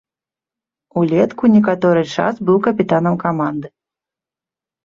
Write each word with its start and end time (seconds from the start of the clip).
Улетку 1.01 1.43
некаторы 1.55 2.01
час 2.15 2.33
быў 2.47 2.57
капітанам 2.69 3.15
каманды. 3.25 3.67